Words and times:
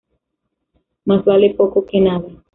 Más 1.05 1.23
vale 1.25 1.53
poco 1.53 1.85
que 1.85 2.01
nada 2.01 2.25